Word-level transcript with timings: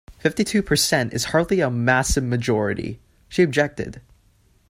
Fifty-two 0.17 0.63
percent 0.63 1.13
is 1.13 1.25
hardly 1.25 1.59
a 1.59 1.69
massive 1.69 2.23
majority, 2.23 2.99
she 3.29 3.43
objected 3.43 4.01